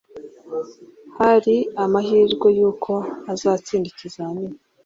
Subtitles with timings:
[1.19, 2.93] Hari amahirwe yuko
[3.33, 4.57] azatsinda ikizamini